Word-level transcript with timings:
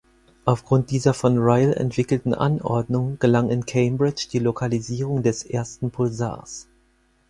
Aufgrund 0.45 0.89
dieser 0.89 1.13
von 1.13 1.37
Ryle 1.37 1.75
entwickelten 1.75 2.33
Anordnung 2.33 3.19
gelang 3.19 3.51
in 3.51 3.67
Cambridge 3.67 4.29
die 4.33 4.39
Lokalisierung 4.39 5.21
des 5.21 5.43
ersten 5.43 5.91
Pulsars. 5.91 6.67